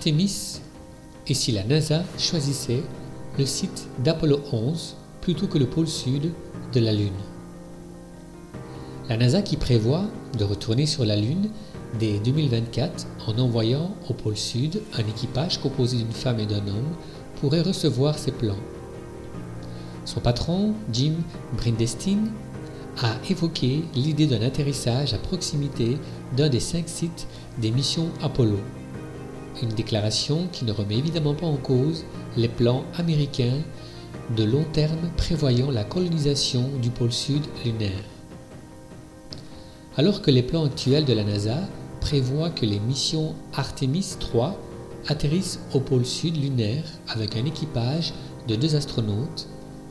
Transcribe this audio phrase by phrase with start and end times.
[0.00, 0.62] Artemis
[1.26, 2.82] et si la NASA choisissait
[3.38, 6.32] le site d'Apollo 11 plutôt que le pôle sud
[6.72, 7.10] de la Lune.
[9.10, 10.06] La NASA qui prévoit
[10.38, 11.50] de retourner sur la Lune
[11.98, 16.96] dès 2024 en envoyant au pôle sud un équipage composé d'une femme et d'un homme
[17.38, 18.56] pourrait recevoir ses plans.
[20.06, 21.12] Son patron, Jim
[21.58, 22.30] Brindestine,
[23.02, 25.98] a évoqué l'idée d'un atterrissage à proximité
[26.38, 27.26] d'un des cinq sites
[27.58, 28.56] des missions Apollo.
[29.62, 32.04] Une déclaration qui ne remet évidemment pas en cause
[32.36, 33.58] les plans américains
[34.36, 38.04] de long terme prévoyant la colonisation du pôle sud lunaire.
[39.96, 41.58] Alors que les plans actuels de la NASA
[42.00, 44.56] prévoient que les missions Artemis 3
[45.08, 48.12] atterrissent au pôle sud lunaire avec un équipage
[48.46, 49.48] de deux astronautes,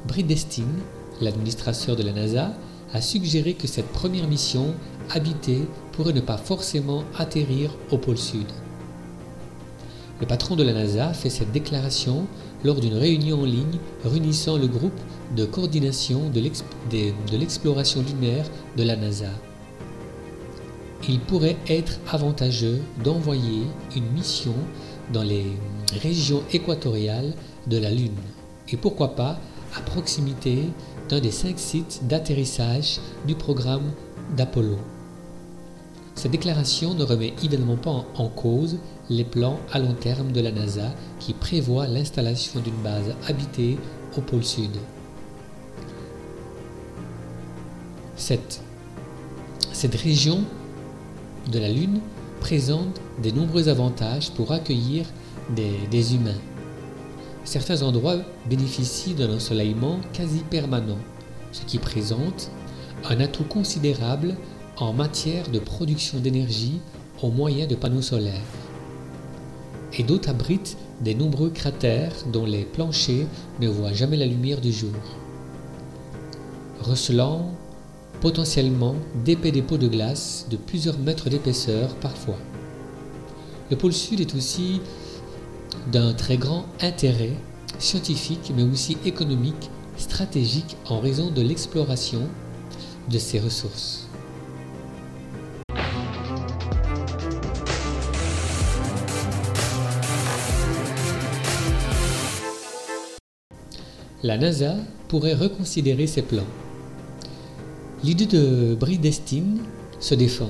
[0.08, 0.80] Bridestine,
[1.22, 2.53] l'administrateur de la NASA,
[2.94, 4.73] a suggéré que cette première mission
[5.11, 8.48] habitée pourrait ne pas forcément atterrir au pôle sud.
[10.20, 12.28] Le patron de la NASA fait cette déclaration
[12.64, 15.00] lors d'une réunion en ligne réunissant le groupe
[15.36, 18.45] de coordination de l'exploration lunaire
[18.76, 19.31] de la NASA.
[21.08, 23.64] Il pourrait être avantageux d'envoyer
[23.95, 24.53] une mission
[25.14, 25.45] dans les
[26.02, 27.33] régions équatoriales
[27.67, 28.17] de la Lune
[28.72, 29.39] et pourquoi pas
[29.76, 30.66] à proximité
[31.08, 33.92] d'un des cinq sites d'atterrissage du programme
[34.36, 34.78] d'Apollo.
[36.20, 38.78] Cette déclaration ne remet évidemment pas en cause
[39.09, 43.78] les plans à long terme de la NASA qui prévoit l'installation d'une base habitée
[44.17, 44.72] au pôle sud.
[48.17, 48.61] Cette,
[49.71, 50.42] cette région
[51.49, 52.02] de la Lune
[52.42, 55.05] présente de nombreux avantages pour accueillir
[55.55, 56.42] des, des humains.
[57.45, 58.17] Certains endroits
[58.49, 60.99] bénéficient d'un ensoleillement quasi permanent,
[61.54, 62.52] ce qui présente
[63.10, 64.36] un atout considérable
[64.80, 66.80] en matière de production d'énergie
[67.22, 68.42] au moyen de panneaux solaires.
[69.98, 73.28] Et d'autres abritent des nombreux cratères dont les planchers
[73.60, 74.94] ne voient jamais la lumière du jour,
[76.82, 77.52] recelant
[78.22, 78.95] potentiellement
[79.26, 82.38] d'épais dépôts de glace de plusieurs mètres d'épaisseur parfois.
[83.70, 84.82] Le pôle sud est aussi
[85.92, 87.34] d'un très grand intérêt
[87.80, 92.22] scientifique mais aussi économique, stratégique en raison de l'exploration
[93.10, 94.10] de ses ressources.
[104.21, 104.75] La NASA
[105.07, 106.43] pourrait reconsidérer ses plans.
[108.03, 109.59] L'idée de Bridestine
[110.02, 110.49] se défend.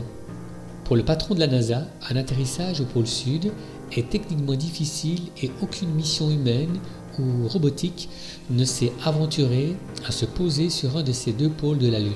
[0.85, 3.51] Pour le patron de la NASA, un atterrissage au pôle sud
[3.95, 6.79] est techniquement difficile et aucune mission humaine
[7.19, 8.09] ou robotique
[8.49, 9.75] ne s'est aventurée
[10.07, 12.13] à se poser sur un de ces deux pôles de la Lune.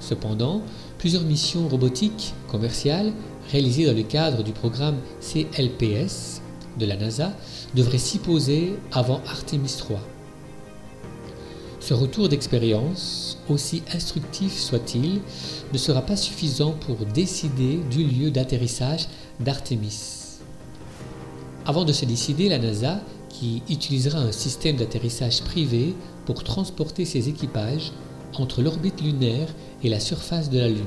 [0.00, 0.60] Cependant,
[0.98, 3.14] plusieurs missions robotiques commerciales
[3.50, 6.42] réalisées dans le cadre du programme CLPS
[6.78, 7.32] de la NASA
[7.74, 10.00] devrait s'y poser avant Artemis 3.
[11.80, 15.20] Ce retour d'expérience, aussi instructif soit-il,
[15.72, 19.06] ne sera pas suffisant pour décider du lieu d'atterrissage
[19.40, 20.38] d'Artemis.
[21.66, 27.28] Avant de se décider, la NASA, qui utilisera un système d'atterrissage privé pour transporter ses
[27.28, 27.92] équipages
[28.34, 29.48] entre l'orbite lunaire
[29.82, 30.84] et la surface de la Lune.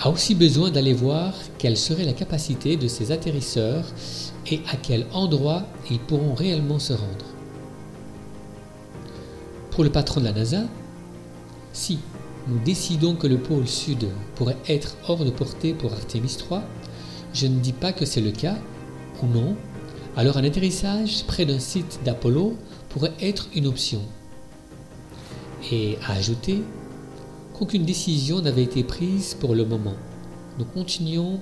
[0.00, 3.84] A aussi besoin d'aller voir quelle serait la capacité de ces atterrisseurs
[4.46, 7.26] et à quel endroit ils pourront réellement se rendre.
[9.70, 10.62] Pour le patron de la NASA,
[11.72, 11.98] si
[12.46, 16.62] nous décidons que le pôle sud pourrait être hors de portée pour Artemis 3,
[17.34, 18.56] je ne dis pas que c'est le cas
[19.22, 19.56] ou non,
[20.16, 22.56] alors un atterrissage près d'un site d'Apollo
[22.88, 24.00] pourrait être une option.
[25.70, 26.62] Et à ajouter,
[27.58, 29.94] qu'aucune décision n'avait été prise pour le moment.
[30.58, 31.40] Nous continuons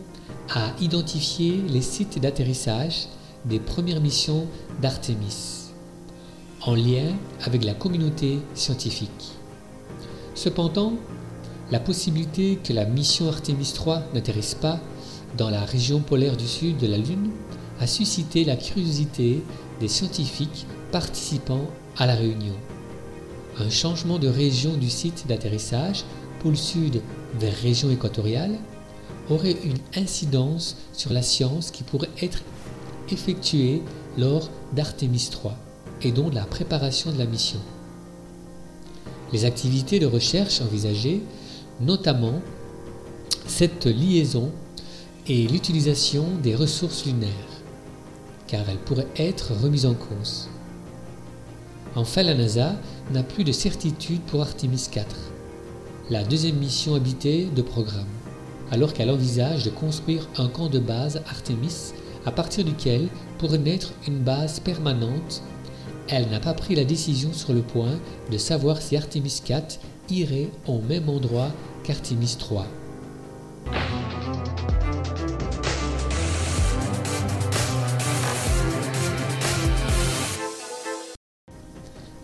[0.48, 3.08] à identifier les sites d'atterrissage
[3.44, 4.46] des premières missions
[4.80, 5.72] d'Artemis,
[6.62, 7.14] en lien
[7.44, 9.34] avec la communauté scientifique.
[10.34, 10.94] Cependant,
[11.70, 14.80] la possibilité que la mission Artemis 3 n'atterrisse pas
[15.36, 17.30] dans la région polaire du sud de la Lune
[17.78, 19.42] a suscité la curiosité
[19.80, 21.66] des scientifiques participant
[21.98, 22.54] à la réunion
[23.58, 26.04] un changement de région du site d'atterrissage,
[26.40, 27.00] pôle sud
[27.38, 28.56] vers région équatoriale,
[29.30, 32.42] aurait une incidence sur la science qui pourrait être
[33.10, 33.82] effectuée
[34.16, 35.56] lors d'Artemis 3
[36.02, 37.60] et donc la préparation de la mission.
[39.32, 41.22] Les activités de recherche envisagées,
[41.80, 42.40] notamment
[43.46, 44.52] cette liaison
[45.26, 47.30] et l'utilisation des ressources lunaires,
[48.46, 50.48] car elles pourraient être remises en cause.
[51.96, 52.76] Enfin, la NASA
[53.10, 55.06] n'a plus de certitude pour Artemis 4,
[56.10, 58.04] la deuxième mission habitée de programme.
[58.70, 61.92] alors qu'elle envisage de construire un camp de base Artemis
[62.26, 63.08] à partir duquel
[63.38, 65.42] pourrait naître une base permanente.
[66.08, 67.98] Elle n'a pas pris la décision sur le point
[68.30, 69.78] de savoir si Artemis 4
[70.10, 71.52] irait au même endroit
[71.84, 72.66] qu'Artemis 3.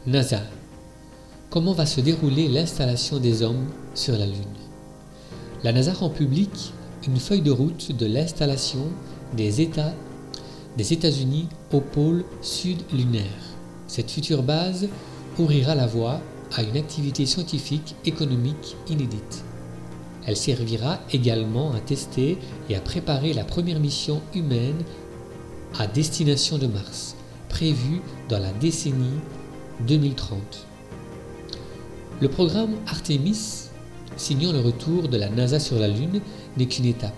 [0.04, 0.40] NASA.
[1.48, 4.42] Comment va se dérouler l'installation des hommes sur la Lune?
[5.62, 6.72] La NASA rend public
[7.06, 8.86] une feuille de route de l'installation
[9.36, 9.94] des États
[10.76, 13.22] des États-Unis au pôle sud lunaire.
[13.86, 14.88] Cette future base
[15.38, 16.20] ouvrira la voie
[16.56, 19.44] à une activité scientifique économique inédite.
[20.26, 22.38] Elle servira également à tester
[22.68, 24.82] et à préparer la première mission humaine
[25.78, 27.14] à destination de Mars,
[27.48, 29.20] prévue dans la décennie
[29.86, 30.66] 2030.
[32.20, 33.68] Le programme Artemis,
[34.16, 36.20] signant le retour de la NASA sur la Lune,
[36.56, 37.14] n'est qu'une étape.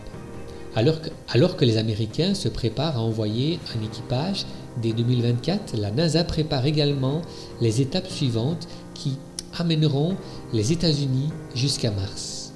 [0.74, 4.44] Alors que, les Américains se préparent à envoyer un équipage
[4.82, 7.22] dès 2024, la NASA prépare également
[7.60, 9.18] les étapes suivantes qui
[9.56, 10.16] amèneront
[10.52, 12.52] les États-Unis jusqu'à Mars.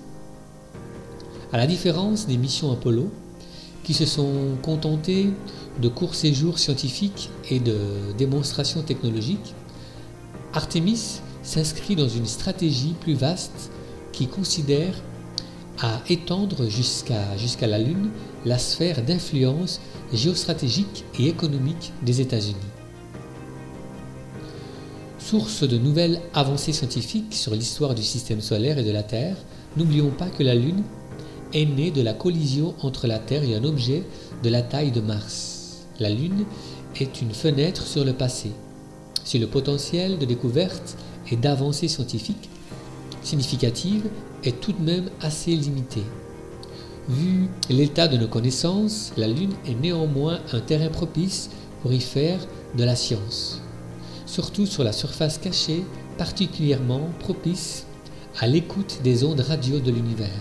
[1.53, 3.11] À la différence des missions Apollo,
[3.85, 5.31] qui se sont contentées
[5.81, 7.79] de courts séjours scientifiques et de
[8.19, 9.55] démonstrations technologiques,
[10.55, 13.71] Artemis s'inscrit dans une stratégie plus vaste
[14.13, 14.95] qui considère
[15.81, 18.11] à étendre jusqu'à la Lune
[18.45, 19.81] la sphère d'influence
[20.13, 22.57] géostratégique et économique des États-Unis.
[25.19, 29.37] Source de nouvelles avancées scientifiques sur l'histoire du système solaire et de la Terre,
[29.77, 30.83] n'oublions pas que la Lune
[31.53, 34.03] est née de la collision entre la Terre et un objet
[34.43, 35.87] de la taille de Mars.
[36.01, 36.45] La Lune
[36.99, 38.51] est une fenêtre sur le passé,
[39.29, 40.97] si le potentiel de découverte
[41.31, 42.49] et d'avancée scientifique
[43.23, 44.09] significative
[44.43, 46.01] est tout de même assez limité.
[47.11, 51.51] Vu l'état de nos connaissances, la Lune est néanmoins un terrain propice
[51.83, 52.39] pour y faire
[52.75, 53.61] de la science,
[54.25, 55.85] surtout sur la surface cachée
[56.17, 57.85] particulièrement propice
[58.39, 60.41] à l'écoute des ondes radio de l'univers,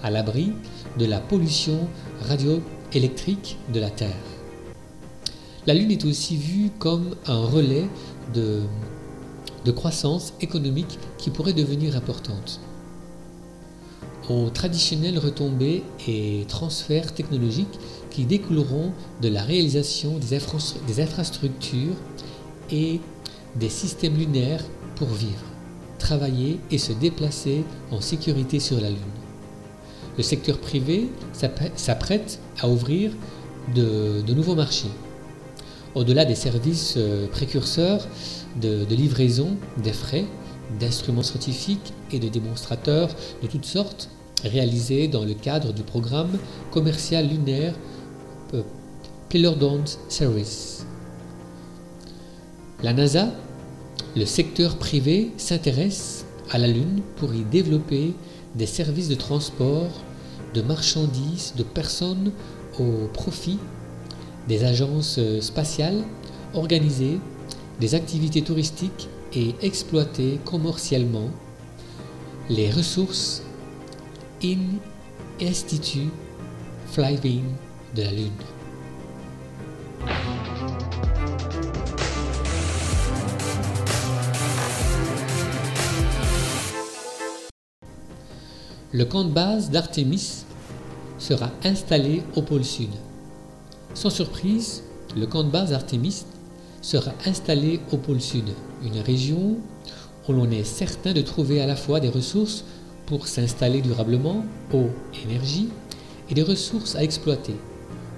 [0.00, 0.52] à l'abri
[0.96, 1.88] de la pollution
[2.28, 4.14] radioélectrique de la Terre.
[5.64, 7.86] La Lune est aussi vue comme un relais
[8.32, 12.60] de, croissance économique qui pourrait devenir importante.
[14.28, 17.78] Aux traditionnelles retombées et transferts technologiques
[18.10, 21.96] qui découleront de la réalisation des, infrastructures
[22.70, 23.00] et
[23.56, 24.64] des systèmes lunaires
[24.96, 25.44] pour vivre,
[25.98, 28.98] travailler et se déplacer en sécurité sur la Lune.
[30.16, 31.08] Le secteur privé
[31.74, 33.12] s'apprête à ouvrir
[33.74, 34.90] de nouveaux marchés
[35.94, 38.06] au-delà des services euh, précurseurs
[38.60, 40.24] de, livraison des frais,
[40.80, 43.10] d'instruments scientifiques et de démonstrateurs
[43.42, 44.08] de toutes sortes,
[44.44, 46.38] réalisés dans le cadre du programme
[46.70, 47.74] commercial lunaire
[48.54, 48.62] euh,
[50.08, 50.84] Service.
[52.82, 53.32] La NASA,
[54.14, 58.12] le secteur privé s'intéresse à la Lune pour y développer
[58.56, 59.88] des services de transport
[60.52, 62.32] de marchandises, de personnes
[62.78, 63.58] au profit
[64.48, 66.02] des agences euh, spatiales
[66.54, 67.18] organiser
[67.80, 71.30] des activités touristiques et exploiter commercialement
[72.48, 73.42] les ressources
[74.44, 74.78] in
[75.40, 76.10] institut
[76.86, 77.44] flying
[77.94, 78.30] de la Lune.
[88.94, 90.44] Le camp de base d'Artemis
[91.18, 92.90] sera installé au pôle sud.
[93.94, 94.82] Sans surprise,
[95.16, 96.24] le camp de base Artemis
[96.80, 98.48] sera installé au pôle sud,
[98.82, 99.58] une région
[100.28, 102.64] où l'on est certain de trouver à la fois des ressources
[103.06, 104.88] pour s'installer durablement, eau,
[105.24, 105.68] énergie,
[106.30, 107.54] et des ressources à exploiter.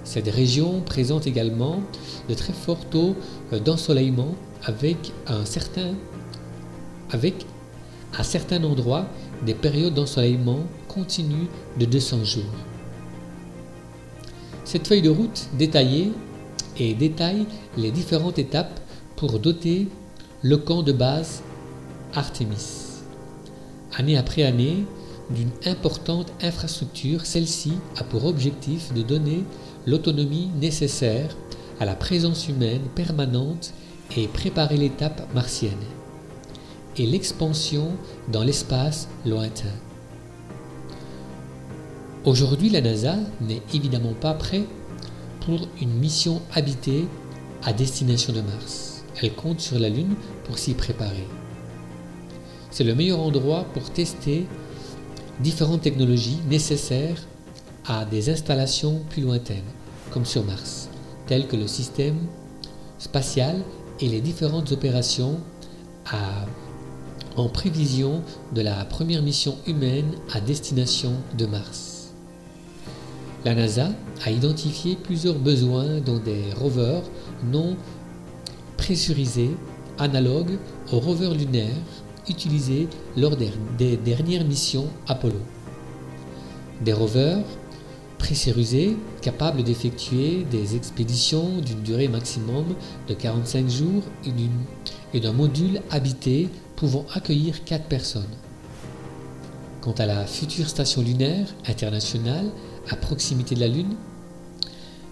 [0.05, 1.81] Cette région présente également
[2.29, 3.15] de très forts taux
[3.51, 5.11] d'ensoleillement avec
[7.11, 7.45] avec
[8.17, 9.07] à certains endroits
[9.45, 12.43] des périodes d'ensoleillement continues de 200 jours.
[14.75, 16.11] Cette feuille de route détaillée
[16.77, 17.45] et détaille
[17.77, 18.81] les différentes étapes
[19.15, 19.87] pour doter
[20.41, 21.43] le camp de base
[22.13, 23.03] Artemis.
[23.95, 24.83] Année après année,
[25.29, 29.45] d'une importante infrastructure, celle-ci a pour objectif de donner
[29.87, 31.37] l'autonomie nécessaire
[31.79, 33.71] à la présence humaine permanente
[34.17, 35.71] et préparer l'étape martienne
[36.97, 37.91] et l'expansion
[38.29, 39.71] dans l'espace lointain.
[42.25, 44.65] Aujourd'hui, la NASA n'est évidemment pas prête
[45.41, 47.05] pour une mission habitée
[47.63, 49.03] à destination de Mars.
[49.21, 51.27] Elle compte sur la Lune pour s'y préparer.
[52.71, 54.47] C'est le meilleur endroit pour tester
[55.39, 57.27] différentes technologies nécessaires
[57.85, 59.71] à des installations plus lointaines,
[60.09, 60.89] comme sur Mars,
[61.27, 62.17] telles que le système
[62.97, 63.61] spatial
[63.99, 65.39] et les différentes opérations
[67.37, 68.23] en prévision
[68.55, 71.94] de la première mission humaine à destination de Mars.
[73.45, 73.89] La NASA
[74.25, 77.03] a identifié plusieurs besoins dans des rovers
[77.51, 77.77] non
[78.75, 79.51] pressurisés
[79.99, 80.57] analogues
[80.91, 81.69] aux rovers lunaires
[82.27, 85.37] utilisés lors des dernières missions Apollo.
[86.81, 87.43] Des rovers
[88.17, 92.65] pressurisés capables d'effectuer des expéditions d'une durée maximum
[93.07, 94.01] de 45 jours
[95.13, 98.23] et d'un module habité pouvant accueillir 4 personnes.
[99.81, 102.49] Quant à la future station lunaire internationale
[102.89, 103.95] à proximité de la Lune,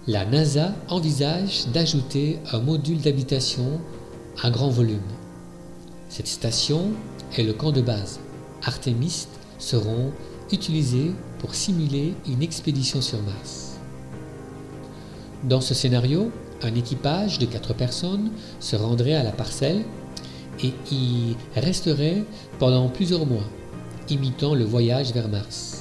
[0.06, 3.80] la NASA envisage d'ajouter un module d'habitation
[4.42, 4.98] à grand volume.
[6.08, 6.90] Cette station
[7.36, 8.20] et le camp de base
[8.62, 9.26] Artemis
[9.58, 10.12] seront
[10.52, 13.72] utilisés pour simuler une expédition sur Mars.
[15.42, 16.30] Dans ce scénario,
[16.62, 19.84] un équipage de 4 personnes se rendrait à la parcelle
[20.62, 22.24] et y resterait
[22.58, 23.44] pendant plusieurs mois,
[24.08, 25.73] imitant le voyage vers Mars.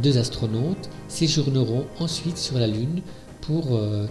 [0.00, 3.02] Deux astronautes séjourneront ensuite sur la Lune
[3.42, 4.06] pour euh,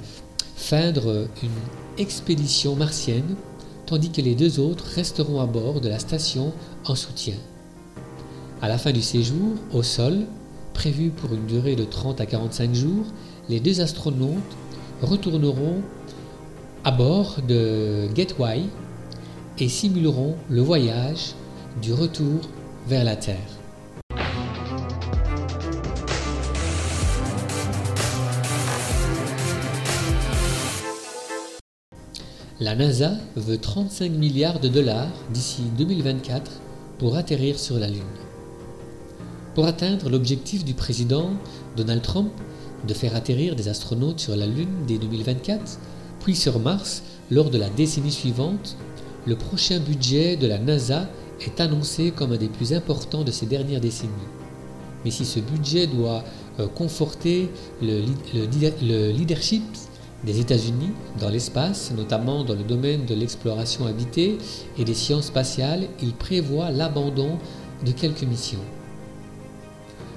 [0.55, 1.49] feindre une
[1.97, 3.35] expédition martienne,
[3.87, 6.53] tandis que les deux autres resteront à bord de la station
[6.85, 7.35] en soutien.
[8.61, 10.25] À la fin du séjour, au sol,
[10.73, 13.05] prévu pour une durée de 30 à 45 jours,
[13.49, 14.37] les deux astronautes
[15.01, 15.81] retourneront
[16.83, 18.61] à bord de Gateway
[19.57, 21.33] et simuleront le voyage
[21.81, 22.41] du retour
[22.87, 23.60] vers la Terre.
[32.61, 36.51] La NASA veut 35 milliards de dollars d'ici 2024
[36.99, 38.03] pour atterrir sur la Lune.
[39.55, 41.31] Pour atteindre l'objectif du président
[41.75, 42.29] Donald Trump
[42.87, 45.79] de faire atterrir des astronautes sur la Lune dès 2024,
[46.19, 47.01] puis sur Mars
[47.31, 48.77] lors de la décennie suivante,
[49.25, 51.09] le prochain budget de la NASA
[51.43, 54.11] est annoncé comme un des plus importants de ces dernières décennies.
[55.03, 56.23] Mais si ce budget doit
[56.59, 57.49] euh, conforter
[57.81, 58.05] le,
[59.13, 59.63] leadership
[60.23, 64.37] des États-Unis dans l'espace, notamment dans le domaine de l'exploration habitée
[64.77, 67.37] et des sciences spatiales, il prévoit l'abandon
[67.85, 68.59] de quelques missions.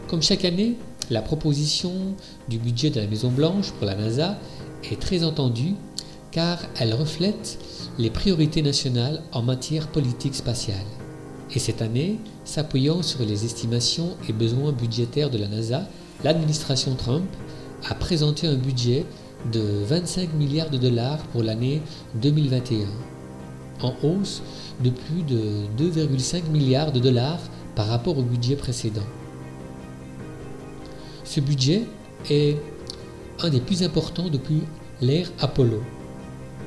[0.08, 0.76] Comme chaque année,
[1.10, 1.92] la proposition
[2.48, 4.38] du budget de la Maison-Blanche pour la NASA
[4.90, 5.74] est très entendue
[6.30, 7.58] car elle reflète
[7.98, 10.84] les priorités nationales en matière politique spatiale.
[11.54, 15.86] Et cette année, s'appuyant sur les estimations et besoins budgétaires de la NASA,
[16.24, 17.24] l'administration Trump
[17.88, 19.06] a présenté un budget
[19.52, 21.82] de 25 milliards de dollars pour l'année
[22.14, 22.86] 2021,
[23.82, 24.42] en hausse
[24.82, 27.40] de plus de 2,5 milliards de dollars
[27.74, 29.06] par rapport au budget précédent.
[31.24, 31.82] Ce budget
[32.30, 32.56] est
[33.42, 34.62] un des plus importants depuis
[35.00, 35.82] l'ère Apollo.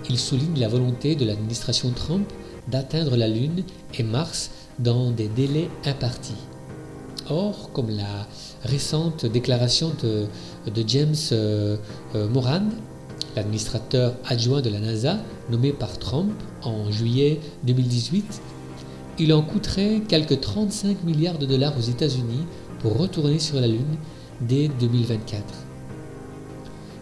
[0.09, 2.27] Il souligne la volonté de l'administration Trump
[2.67, 3.63] d'atteindre la Lune
[3.97, 6.35] et Mars dans des délais impartis.
[7.29, 8.27] Or, comme la
[8.63, 10.27] récente déclaration de,
[10.87, 11.75] James euh,
[12.15, 12.63] euh, Moran,
[13.35, 15.17] l'administrateur adjoint de la NASA,
[15.49, 16.31] nommé par Trump
[16.63, 18.41] en juillet 2018,
[19.19, 22.45] il en coûterait quelques 35 milliards de dollars aux États-Unis
[22.79, 23.97] pour retourner sur la Lune
[24.41, 25.43] dès 2024,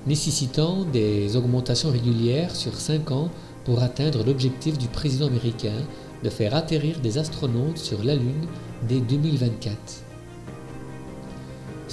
[0.07, 3.29] nécessitant des augmentations régulières sur 5 ans
[3.65, 5.83] pour atteindre l'objectif du président américain
[6.23, 8.47] de faire atterrir des astronautes sur la Lune
[8.87, 10.04] dès 2024.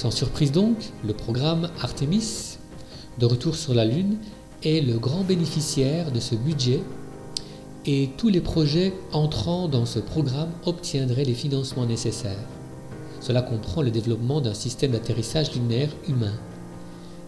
[0.03, 2.59] Sans surprise donc, le programme Artemis,
[3.21, 4.17] de retour sur la Lune,
[4.65, 6.81] est le grand bénéficiaire de ce budget
[7.87, 12.49] et tous les projets entrant dans ce programme obtiendraient les financements nécessaires.
[13.21, 16.35] Cela comprend le développement d'un système d'atterrissage lunaire humain.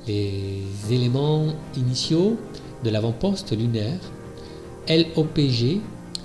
[0.09, 2.37] Les éléments initiaux
[2.83, 4.00] de l'avant-poste lunaire,
[4.88, 5.81] LOPG,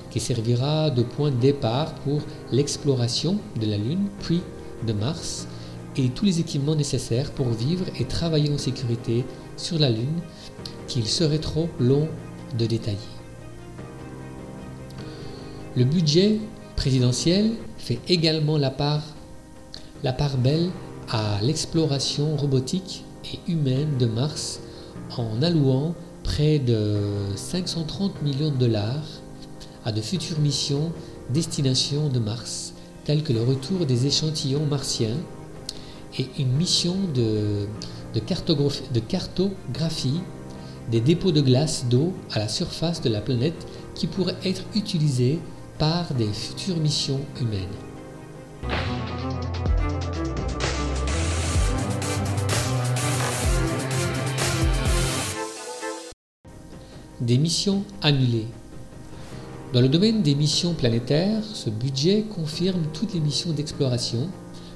[0.10, 4.42] qui servira de point de départ pour l'exploration de la Lune puis
[4.88, 5.46] de Mars,
[6.00, 9.26] et tous les équipements nécessaires pour vivre et travailler en sécurité
[9.58, 10.22] sur la Lune
[10.88, 12.08] qu'il serait trop long
[12.58, 12.98] de détailler.
[15.76, 16.40] Le budget
[16.76, 19.04] présidentiel fait également la part
[20.02, 20.70] la part belle
[21.10, 23.04] à l'exploration robotique
[23.34, 24.62] et humaine de Mars
[25.18, 26.98] en allouant près de
[27.36, 29.04] 530 millions de dollars
[29.84, 30.94] à de futures missions
[31.30, 35.18] destination de Mars, telles que le retour des échantillons martiens
[36.20, 37.68] et une mission de,
[38.28, 40.22] cartographie, cartographie
[40.92, 45.40] des dépôts de glace d'eau à la surface de la planète qui pourraient être utilisés
[45.78, 47.68] par des futures missions humaines.
[57.22, 58.48] Des missions annulées.
[59.74, 64.30] Dans le domaine des missions planétaires, ce budget confirme toutes les missions d'exploration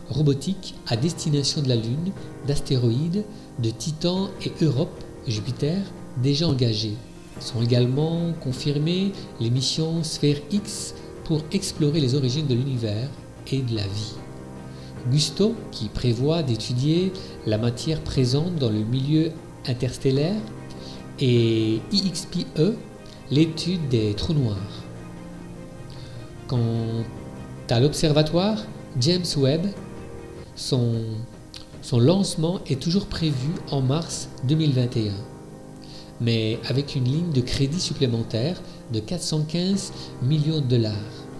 [0.09, 2.11] robotique à destination de la Lune,
[2.47, 3.23] d'astéroïdes,
[3.59, 5.81] de Titan et Europe, Jupiter,
[6.21, 6.97] déjà engagées.
[7.39, 10.93] Sont également confirmées les missions Sphère X
[11.23, 13.09] pour explorer les origines de l'univers
[13.51, 14.13] et de la vie.
[15.09, 17.11] Gusto, qui prévoit d'étudier
[17.45, 19.31] la matière présente dans le milieu
[19.67, 20.39] interstellaire,
[21.19, 22.75] et IXPE,
[23.31, 24.57] l'étude des trous noirs.
[26.47, 27.03] Quant
[27.69, 28.63] à l'observatoire
[28.99, 29.67] James Webb,
[30.55, 30.93] son,
[31.91, 35.13] lancement est toujours prévu en mars 2021,
[36.21, 39.91] mais avec une ligne de crédit supplémentaire de 415
[40.21, 40.93] millions de dollars.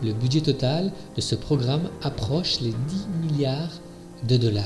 [0.04, 2.76] Le budget total de ce programme approche les 10
[3.22, 3.80] milliards
[4.28, 4.64] de dollars.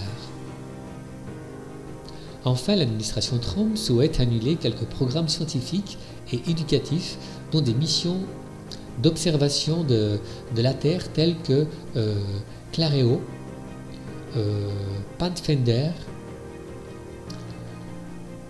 [2.46, 5.98] Enfin, l'administration Trump souhaite annuler quelques programmes scientifiques
[6.32, 7.18] et éducatifs,
[7.52, 8.20] dont des missions
[9.02, 10.20] d'observation de,
[10.56, 12.16] la Terre telles que euh,
[12.72, 13.22] Clareo,
[15.18, 15.92] Pathfinder.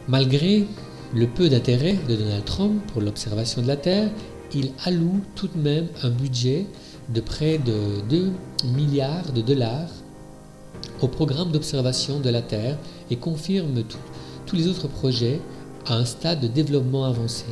[0.07, 0.65] Malgré
[1.13, 4.09] le peu d'intérêt de Donald Trump pour l'observation de la Terre,
[4.53, 6.65] il alloue tout de même un budget
[7.09, 8.31] de près de 2
[8.75, 9.89] milliards de dollars
[11.01, 12.77] au programme d'observation de la Terre
[13.09, 13.83] et confirme
[14.45, 15.39] tous les autres projets
[15.85, 17.45] à un stade de développement avancé.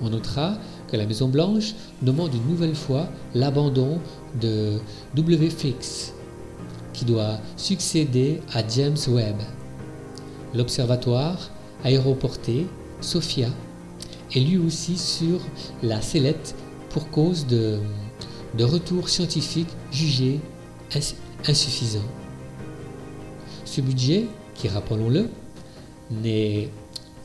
[0.00, 0.58] On notera
[0.88, 3.98] que la Maison-Blanche demande une nouvelle fois l'abandon
[4.40, 4.72] de
[5.16, 6.12] WFX,
[6.92, 9.36] qui doit succéder à James Webb.
[10.54, 11.50] L'observatoire
[11.84, 12.66] aéroporté
[13.00, 13.48] Sophia
[14.34, 15.40] est lui aussi sur
[15.82, 16.54] la sellette
[16.90, 17.78] pour cause de,
[18.56, 20.40] de retours scientifiques jugés
[21.46, 22.00] insuffisants.
[23.64, 25.28] Ce budget, qui rappelons-le,
[26.10, 26.68] n'est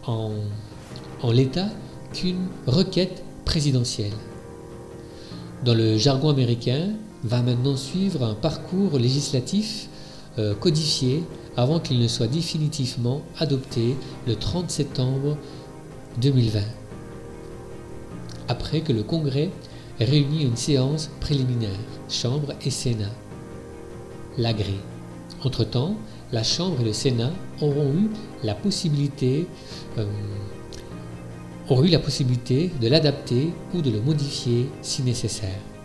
[0.06, 0.32] en,
[1.22, 1.70] en l'état
[2.14, 4.14] qu'une requête présidentielle.
[5.66, 6.90] Dans le jargon américain,
[7.24, 9.90] va maintenant suivre un parcours législatif
[10.38, 11.24] euh, codifié
[11.56, 13.96] avant qu'il ne soit définitivement adopté
[14.28, 15.36] le 30 septembre
[16.22, 16.60] 2020,
[18.48, 19.50] après que le Congrès
[20.00, 23.12] ait réuni une séance préliminaire, Chambre et Sénat,
[24.38, 24.76] l'agré.
[25.44, 25.96] Entre-temps,
[26.32, 28.10] la Chambre et le Sénat auront eu
[28.44, 29.48] la possibilité,
[29.98, 30.06] euh,
[31.70, 35.77] auront eu la possibilité de l'adapter ou de le modifier si nécessaire.